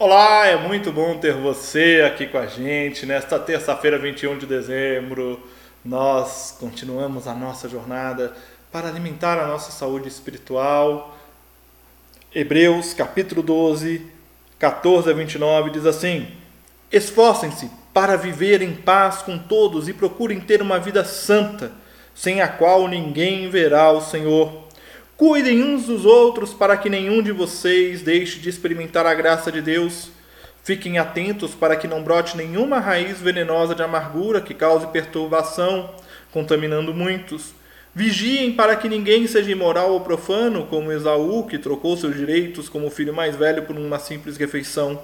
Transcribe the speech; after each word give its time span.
Olá, 0.00 0.46
é 0.46 0.56
muito 0.56 0.92
bom 0.92 1.18
ter 1.18 1.34
você 1.34 2.04
aqui 2.06 2.28
com 2.28 2.38
a 2.38 2.46
gente 2.46 3.04
nesta 3.04 3.36
terça-feira, 3.36 3.98
21 3.98 4.38
de 4.38 4.46
dezembro. 4.46 5.42
Nós 5.84 6.56
continuamos 6.60 7.26
a 7.26 7.34
nossa 7.34 7.68
jornada 7.68 8.32
para 8.70 8.86
alimentar 8.86 9.40
a 9.40 9.48
nossa 9.48 9.72
saúde 9.72 10.06
espiritual. 10.06 11.18
Hebreus 12.32 12.94
capítulo 12.94 13.42
12, 13.42 14.06
14 14.56 15.10
a 15.10 15.12
29 15.12 15.70
diz 15.70 15.84
assim: 15.84 16.28
Esforcem-se 16.92 17.68
para 17.92 18.16
viver 18.16 18.62
em 18.62 18.76
paz 18.76 19.22
com 19.22 19.36
todos 19.36 19.88
e 19.88 19.92
procurem 19.92 20.38
ter 20.38 20.62
uma 20.62 20.78
vida 20.78 21.04
santa, 21.04 21.72
sem 22.14 22.40
a 22.40 22.46
qual 22.46 22.86
ninguém 22.86 23.50
verá 23.50 23.90
o 23.90 24.00
Senhor. 24.00 24.67
Cuidem 25.18 25.64
uns 25.64 25.86
dos 25.86 26.04
outros 26.04 26.54
para 26.54 26.76
que 26.76 26.88
nenhum 26.88 27.20
de 27.20 27.32
vocês 27.32 28.02
deixe 28.02 28.38
de 28.38 28.48
experimentar 28.48 29.04
a 29.04 29.12
graça 29.12 29.50
de 29.50 29.60
Deus. 29.60 30.12
Fiquem 30.62 30.96
atentos 30.96 31.56
para 31.56 31.74
que 31.74 31.88
não 31.88 32.04
brote 32.04 32.36
nenhuma 32.36 32.78
raiz 32.78 33.20
venenosa 33.20 33.74
de 33.74 33.82
amargura 33.82 34.40
que 34.40 34.54
cause 34.54 34.86
perturbação, 34.86 35.92
contaminando 36.30 36.94
muitos. 36.94 37.52
Vigiem 37.92 38.52
para 38.52 38.76
que 38.76 38.88
ninguém 38.88 39.26
seja 39.26 39.50
imoral 39.50 39.90
ou 39.90 40.02
profano, 40.02 40.66
como 40.66 40.92
Esaú, 40.92 41.48
que 41.48 41.58
trocou 41.58 41.96
seus 41.96 42.14
direitos 42.14 42.68
como 42.68 42.88
filho 42.88 43.12
mais 43.12 43.34
velho 43.34 43.64
por 43.64 43.74
uma 43.74 43.98
simples 43.98 44.36
refeição. 44.36 45.02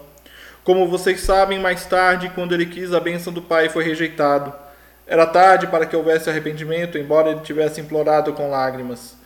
Como 0.62 0.86
vocês 0.86 1.22
sabem, 1.22 1.58
mais 1.58 1.86
tarde, 1.86 2.30
quando 2.36 2.54
ele 2.54 2.66
quis 2.66 2.92
a 2.92 3.00
bênção 3.00 3.32
do 3.32 3.42
pai, 3.42 3.68
foi 3.68 3.82
rejeitado. 3.82 4.54
Era 5.08 5.26
tarde 5.26 5.66
para 5.66 5.86
que 5.86 5.96
houvesse 5.96 6.30
arrependimento, 6.30 6.96
embora 6.96 7.30
ele 7.30 7.40
tivesse 7.40 7.80
implorado 7.80 8.32
com 8.32 8.48
lágrimas. 8.48 9.23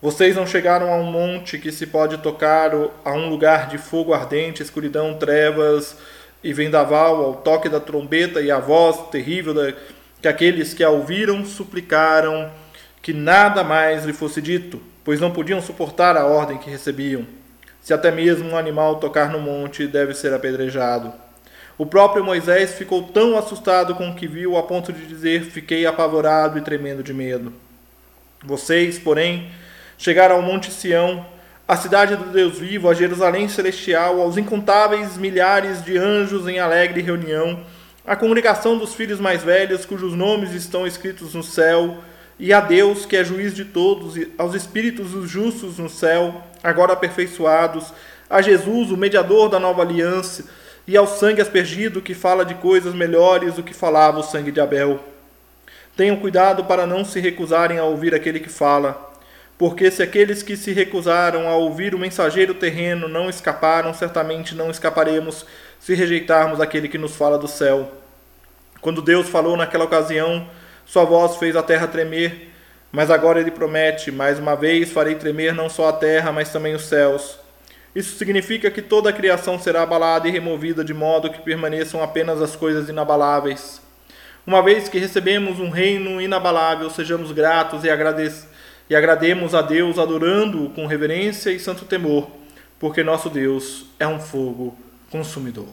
Vocês 0.00 0.36
não 0.36 0.46
chegaram 0.46 0.92
a 0.92 0.96
um 0.96 1.10
monte 1.10 1.58
que 1.58 1.72
se 1.72 1.86
pode 1.86 2.18
tocar, 2.18 2.72
a 3.04 3.12
um 3.12 3.30
lugar 3.30 3.68
de 3.68 3.78
fogo 3.78 4.12
ardente, 4.12 4.62
escuridão, 4.62 5.14
trevas 5.14 5.96
e 6.44 6.52
vendaval, 6.52 7.24
ao 7.24 7.34
toque 7.36 7.68
da 7.68 7.80
trombeta 7.80 8.40
e 8.40 8.50
a 8.50 8.58
voz 8.58 9.08
terrível 9.10 9.54
da, 9.54 9.72
que 10.20 10.28
aqueles 10.28 10.74
que 10.74 10.84
a 10.84 10.90
ouviram 10.90 11.44
suplicaram 11.44 12.50
que 13.00 13.12
nada 13.12 13.64
mais 13.64 14.04
lhe 14.04 14.12
fosse 14.12 14.42
dito, 14.42 14.82
pois 15.04 15.20
não 15.20 15.30
podiam 15.30 15.62
suportar 15.62 16.16
a 16.16 16.26
ordem 16.26 16.58
que 16.58 16.68
recebiam. 16.68 17.24
Se 17.80 17.94
até 17.94 18.10
mesmo 18.10 18.50
um 18.50 18.56
animal 18.56 18.96
tocar 18.96 19.30
no 19.30 19.38
monte, 19.38 19.86
deve 19.86 20.12
ser 20.12 20.34
apedrejado. 20.34 21.12
O 21.78 21.86
próprio 21.86 22.24
Moisés 22.24 22.74
ficou 22.74 23.04
tão 23.04 23.38
assustado 23.38 23.94
com 23.94 24.10
o 24.10 24.14
que 24.14 24.26
viu 24.26 24.56
a 24.56 24.62
ponto 24.64 24.92
de 24.92 25.06
dizer: 25.06 25.42
Fiquei 25.42 25.86
apavorado 25.86 26.58
e 26.58 26.62
tremendo 26.62 27.02
de 27.02 27.14
medo. 27.14 27.52
Vocês, 28.44 28.98
porém, 28.98 29.48
chegaram 29.98 30.36
ao 30.36 30.42
Monte 30.42 30.70
Sião, 30.70 31.24
à 31.66 31.76
cidade 31.76 32.14
do 32.14 32.26
Deus 32.26 32.58
vivo, 32.58 32.88
a 32.88 32.94
Jerusalém 32.94 33.48
celestial, 33.48 34.20
aos 34.20 34.36
incontáveis 34.36 35.16
milhares 35.16 35.84
de 35.84 35.98
anjos 35.98 36.46
em 36.46 36.60
alegre 36.60 37.00
reunião, 37.00 37.60
à 38.06 38.14
congregação 38.14 38.78
dos 38.78 38.94
filhos 38.94 39.18
mais 39.18 39.42
velhos, 39.42 39.84
cujos 39.84 40.14
nomes 40.14 40.52
estão 40.52 40.86
escritos 40.86 41.34
no 41.34 41.42
céu, 41.42 41.96
e 42.38 42.52
a 42.52 42.60
Deus, 42.60 43.04
que 43.04 43.16
é 43.16 43.24
juiz 43.24 43.54
de 43.54 43.64
todos, 43.64 44.16
e 44.16 44.32
aos 44.38 44.54
espíritos 44.54 45.10
dos 45.10 45.28
justos 45.28 45.78
no 45.78 45.88
céu, 45.88 46.40
agora 46.62 46.92
aperfeiçoados, 46.92 47.92
a 48.30 48.40
Jesus, 48.40 48.90
o 48.90 48.96
mediador 48.96 49.48
da 49.48 49.58
nova 49.58 49.82
aliança, 49.82 50.44
e 50.86 50.96
ao 50.96 51.06
sangue 51.06 51.40
aspergido, 51.40 52.00
que 52.00 52.14
fala 52.14 52.44
de 52.44 52.54
coisas 52.54 52.94
melhores 52.94 53.54
do 53.54 53.62
que 53.62 53.74
falava 53.74 54.20
o 54.20 54.22
sangue 54.22 54.52
de 54.52 54.60
Abel. 54.60 55.00
Tenham 55.96 56.16
cuidado 56.16 56.64
para 56.64 56.86
não 56.86 57.04
se 57.04 57.18
recusarem 57.18 57.78
a 57.78 57.84
ouvir 57.84 58.14
aquele 58.14 58.38
que 58.38 58.50
fala 58.50 59.05
porque 59.58 59.90
se 59.90 60.02
aqueles 60.02 60.42
que 60.42 60.56
se 60.56 60.72
recusaram 60.72 61.48
a 61.48 61.56
ouvir 61.56 61.94
o 61.94 61.98
mensageiro 61.98 62.54
terreno 62.54 63.08
não 63.08 63.30
escaparam, 63.30 63.94
certamente 63.94 64.54
não 64.54 64.70
escaparemos 64.70 65.46
se 65.80 65.94
rejeitarmos 65.94 66.60
aquele 66.60 66.88
que 66.88 66.98
nos 66.98 67.16
fala 67.16 67.38
do 67.38 67.48
céu. 67.48 67.90
Quando 68.82 69.00
Deus 69.00 69.28
falou 69.28 69.56
naquela 69.56 69.84
ocasião, 69.84 70.46
sua 70.84 71.04
voz 71.04 71.36
fez 71.36 71.56
a 71.56 71.62
terra 71.62 71.86
tremer, 71.86 72.52
mas 72.92 73.10
agora 73.10 73.40
ele 73.40 73.50
promete: 73.50 74.12
mais 74.12 74.38
uma 74.38 74.54
vez 74.54 74.92
farei 74.92 75.14
tremer 75.14 75.54
não 75.54 75.70
só 75.70 75.88
a 75.88 75.92
terra, 75.92 76.30
mas 76.32 76.50
também 76.50 76.74
os 76.74 76.84
céus. 76.84 77.38
Isso 77.94 78.18
significa 78.18 78.70
que 78.70 78.82
toda 78.82 79.08
a 79.08 79.12
criação 79.12 79.58
será 79.58 79.82
abalada 79.82 80.28
e 80.28 80.30
removida, 80.30 80.84
de 80.84 80.92
modo 80.92 81.30
que 81.30 81.40
permaneçam 81.40 82.02
apenas 82.02 82.42
as 82.42 82.54
coisas 82.54 82.90
inabaláveis. 82.90 83.80
Uma 84.46 84.62
vez 84.62 84.86
que 84.86 84.98
recebemos 84.98 85.58
um 85.58 85.70
reino 85.70 86.20
inabalável, 86.20 86.90
sejamos 86.90 87.32
gratos 87.32 87.84
e 87.84 87.90
agradecidos 87.90 88.55
e 88.88 88.94
agrademos 88.94 89.54
a 89.54 89.62
Deus 89.62 89.98
adorando-o 89.98 90.70
com 90.70 90.86
reverência 90.86 91.50
e 91.50 91.58
santo 91.58 91.84
temor, 91.84 92.30
porque 92.78 93.02
nosso 93.02 93.28
Deus 93.28 93.86
é 93.98 94.06
um 94.06 94.20
fogo 94.20 94.76
consumidor. 95.10 95.68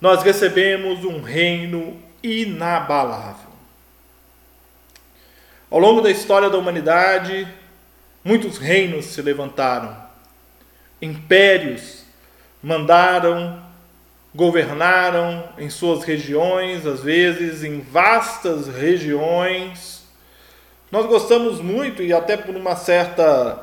Nós 0.00 0.22
recebemos 0.22 1.04
um 1.04 1.20
reino 1.20 2.00
inabalável. 2.22 3.48
Ao 5.70 5.78
longo 5.78 6.00
da 6.00 6.10
história 6.10 6.48
da 6.48 6.56
humanidade, 6.56 7.46
muitos 8.24 8.56
reinos 8.56 9.06
se 9.06 9.20
levantaram, 9.20 9.96
impérios 11.02 11.98
mandaram, 12.62 13.62
governaram 14.34 15.48
em 15.58 15.70
suas 15.70 16.04
regiões, 16.04 16.86
às 16.86 17.02
vezes 17.02 17.64
em 17.64 17.80
vastas 17.80 18.68
regiões, 18.68 19.97
nós 20.90 21.06
gostamos 21.06 21.60
muito, 21.60 22.02
e 22.02 22.12
até 22.12 22.36
por 22.36 22.56
uma 22.56 22.74
certa 22.74 23.62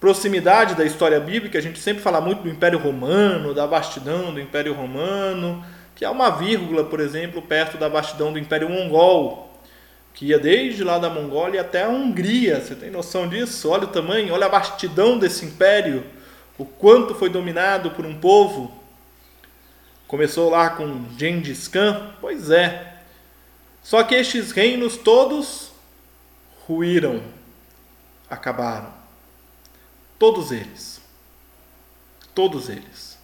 proximidade 0.00 0.74
da 0.74 0.84
história 0.84 1.20
bíblica, 1.20 1.58
a 1.58 1.62
gente 1.62 1.78
sempre 1.78 2.02
fala 2.02 2.20
muito 2.20 2.42
do 2.42 2.48
Império 2.48 2.78
Romano, 2.78 3.54
da 3.54 3.66
vastidão 3.66 4.32
do 4.32 4.40
Império 4.40 4.72
Romano, 4.72 5.64
que 5.94 6.04
é 6.04 6.10
uma 6.10 6.30
vírgula, 6.30 6.84
por 6.84 6.98
exemplo, 6.98 7.42
perto 7.42 7.76
da 7.76 7.86
vastidão 7.86 8.32
do 8.32 8.38
Império 8.38 8.68
Mongol, 8.68 9.48
que 10.14 10.26
ia 10.26 10.38
desde 10.38 10.82
lá 10.82 10.98
da 10.98 11.08
Mongólia 11.08 11.60
até 11.60 11.84
a 11.84 11.88
Hungria. 11.88 12.60
Você 12.60 12.74
tem 12.74 12.90
noção 12.90 13.28
disso? 13.28 13.68
Olha 13.68 13.84
o 13.84 13.88
tamanho, 13.88 14.32
olha 14.32 14.46
a 14.46 14.50
vastidão 14.50 15.18
desse 15.18 15.44
império, 15.44 16.02
o 16.58 16.64
quanto 16.64 17.14
foi 17.14 17.28
dominado 17.28 17.92
por 17.92 18.04
um 18.04 18.18
povo. 18.18 18.74
Começou 20.08 20.50
lá 20.50 20.70
com 20.70 21.04
Gengis 21.16 21.68
Khan, 21.68 22.14
pois 22.20 22.50
é. 22.50 22.94
Só 23.82 24.02
que 24.02 24.14
estes 24.14 24.50
reinos 24.50 24.96
todos 24.96 25.69
ruíram, 26.70 27.20
acabaram. 28.30 28.94
Todos 30.16 30.52
eles. 30.52 31.00
Todos 32.32 32.68
eles. 32.68 33.18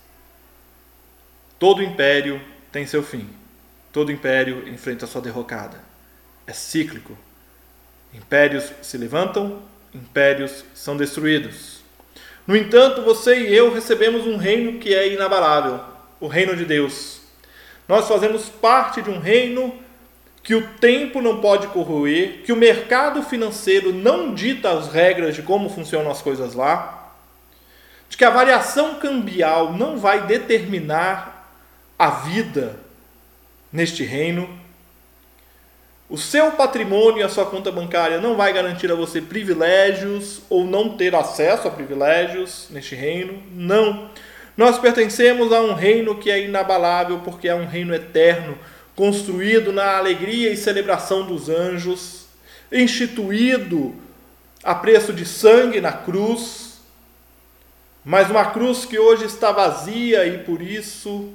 Todo 1.57 1.81
império 1.81 2.43
tem 2.73 2.85
seu 2.89 3.05
fim. 3.05 3.31
Todo 3.93 4.11
império 4.11 4.69
enfrenta 4.69 5.07
sua 5.07 5.21
derrocada. 5.21 5.81
É 6.45 6.53
cíclico. 6.53 7.17
Impérios 8.13 8.73
se 8.83 8.99
levantam, 8.99 9.63
impérios 9.95 10.65
são 10.75 10.97
destruídos. 10.97 11.83
No 12.49 12.57
entanto, 12.57 13.03
você 13.03 13.49
e 13.49 13.55
eu 13.55 13.73
recebemos 13.73 14.27
um 14.27 14.37
reino 14.37 14.81
que 14.81 14.93
é 14.93 15.13
inabalável 15.13 15.85
o 16.19 16.27
reino 16.27 16.57
de 16.57 16.65
Deus. 16.65 17.21
Nós 17.87 18.09
fazemos 18.09 18.49
parte 18.49 19.03
de 19.03 19.11
um 19.11 19.21
reino 19.21 19.86
que 20.47 20.55
o 20.55 20.65
tempo 20.65 21.21
não 21.21 21.41
pode 21.41 21.67
corroer, 21.67 22.43
que 22.45 22.53
o 22.53 22.57
mercado 22.57 23.21
financeiro 23.21 23.93
não 23.93 24.33
dita 24.33 24.71
as 24.71 24.93
regras 24.93 25.35
de 25.35 25.43
como 25.43 25.69
funcionam 25.69 26.09
as 26.09 26.23
coisas 26.23 26.55
lá, 26.55 27.13
de 28.09 28.17
que 28.17 28.25
a 28.25 28.31
variação 28.31 28.95
cambial 29.01 29.73
não 29.73 29.99
vai 29.99 30.25
determinar 30.25 31.53
a 31.99 32.11
vida 32.11 32.79
neste 33.73 34.05
reino. 34.05 34.49
O 36.09 36.17
seu 36.17 36.53
patrimônio 36.53 37.19
e 37.19 37.25
a 37.25 37.29
sua 37.29 37.47
conta 37.47 37.73
bancária 37.73 38.21
não 38.21 38.37
vai 38.37 38.53
garantir 38.53 38.89
a 38.93 38.95
você 38.95 39.21
privilégios 39.21 40.43
ou 40.49 40.65
não 40.65 40.97
ter 40.97 41.13
acesso 41.17 41.67
a 41.67 41.73
privilégios 41.73 42.69
neste 42.71 42.95
reino. 42.95 43.43
Não. 43.51 44.13
Nós 44.57 44.79
pertencemos 44.79 45.53
a 45.53 45.61
um 45.61 45.75
reino 45.75 46.15
que 46.15 46.31
é 46.31 46.41
inabalável 46.41 47.19
porque 47.25 47.49
é 47.49 47.55
um 47.57 47.67
reino 47.67 47.93
eterno 47.93 48.57
construído 48.97 49.73
na 49.73 49.99
alegria 49.99 50.51
e 50.51 50.57
celebração 50.57 51.27
dos 51.27 51.51
anjos, 51.51 52.25
instituído 52.73 53.95
a 54.65 54.75
preço 54.75 55.13
de 55.13 55.27
sangue 55.27 55.81
na 55.83 55.93
cruz, 55.93 56.81
mas 58.03 58.31
uma 58.31 58.47
cruz 58.47 58.87
que 58.87 58.99
hoje 58.99 59.27
está 59.27 59.53
vazia 59.53 60.27
e 60.27 60.43
por 60.45 60.63
isso 60.63 61.33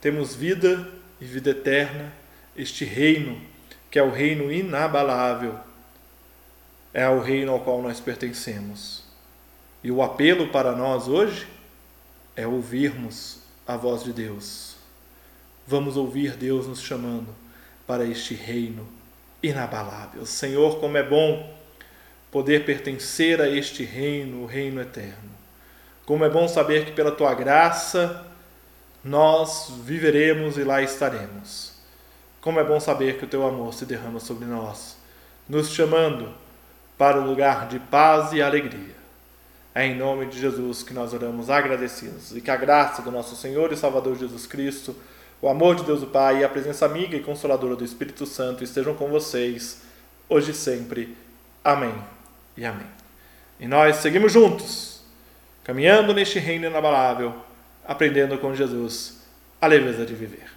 temos 0.00 0.34
vida 0.34 0.90
e 1.20 1.24
vida 1.24 1.50
eterna, 1.50 2.12
este 2.56 2.84
reino, 2.84 3.40
que 3.90 3.98
é 3.98 4.02
o 4.02 4.10
reino 4.10 4.52
inabalável, 4.52 5.54
é 6.92 7.08
o 7.08 7.20
reino 7.20 7.52
ao 7.52 7.60
qual 7.60 7.80
nós 7.80 8.00
pertencemos. 8.00 9.04
E 9.84 9.90
o 9.90 10.02
apelo 10.02 10.48
para 10.48 10.72
nós 10.72 11.06
hoje 11.06 11.46
é 12.34 12.46
ouvirmos 12.46 13.38
a 13.66 13.76
voz 13.76 14.02
de 14.02 14.12
Deus 14.12 14.75
vamos 15.66 15.96
ouvir 15.96 16.36
Deus 16.36 16.66
nos 16.66 16.80
chamando 16.80 17.28
para 17.86 18.04
este 18.04 18.34
reino 18.34 18.86
inabalável. 19.42 20.24
Senhor, 20.26 20.78
como 20.80 20.96
é 20.96 21.02
bom 21.02 21.54
poder 22.30 22.64
pertencer 22.64 23.40
a 23.40 23.48
este 23.48 23.84
reino, 23.84 24.42
o 24.42 24.46
reino 24.46 24.80
eterno. 24.80 25.30
Como 26.04 26.24
é 26.24 26.28
bom 26.28 26.46
saber 26.46 26.84
que 26.84 26.92
pela 26.92 27.10
tua 27.10 27.34
graça 27.34 28.26
nós 29.02 29.72
viveremos 29.84 30.58
e 30.58 30.64
lá 30.64 30.82
estaremos. 30.82 31.72
Como 32.40 32.60
é 32.60 32.64
bom 32.64 32.78
saber 32.78 33.18
que 33.18 33.24
o 33.24 33.28
teu 33.28 33.46
amor 33.46 33.74
se 33.74 33.84
derrama 33.84 34.20
sobre 34.20 34.46
nós, 34.46 34.96
nos 35.48 35.70
chamando 35.70 36.32
para 36.98 37.20
um 37.20 37.26
lugar 37.26 37.68
de 37.68 37.78
paz 37.78 38.32
e 38.32 38.40
alegria. 38.40 38.94
É 39.74 39.84
em 39.84 39.94
nome 39.94 40.26
de 40.26 40.40
Jesus 40.40 40.82
que 40.82 40.94
nós 40.94 41.12
oramos 41.12 41.50
agradecidos 41.50 42.34
e 42.34 42.40
que 42.40 42.50
a 42.50 42.56
graça 42.56 43.02
do 43.02 43.10
nosso 43.10 43.36
Senhor 43.36 43.72
e 43.72 43.76
Salvador 43.76 44.16
Jesus 44.16 44.46
Cristo, 44.46 44.96
o 45.40 45.48
amor 45.48 45.76
de 45.76 45.84
Deus 45.84 46.02
o 46.02 46.06
Pai 46.06 46.40
e 46.40 46.44
a 46.44 46.48
presença 46.48 46.86
amiga 46.86 47.16
e 47.16 47.22
consoladora 47.22 47.76
do 47.76 47.84
Espírito 47.84 48.24
Santo 48.24 48.64
estejam 48.64 48.94
com 48.94 49.08
vocês, 49.08 49.82
hoje 50.28 50.52
e 50.52 50.54
sempre. 50.54 51.16
Amém 51.62 51.94
e 52.56 52.64
amém. 52.64 52.86
E 53.60 53.66
nós 53.66 53.96
seguimos 53.96 54.32
juntos 54.32 55.02
caminhando 55.62 56.14
neste 56.14 56.38
reino 56.38 56.66
inabalável, 56.66 57.34
aprendendo 57.84 58.38
com 58.38 58.54
Jesus 58.54 59.22
a 59.60 59.66
leveza 59.66 60.06
de 60.06 60.14
viver. 60.14 60.55